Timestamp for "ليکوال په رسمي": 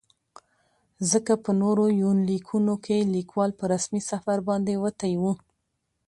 3.15-4.01